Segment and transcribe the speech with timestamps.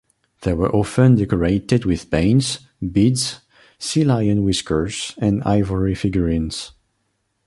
[0.41, 3.41] They were often decorated with paints, beads,
[3.77, 6.71] sea lion whiskers and ivory figurines.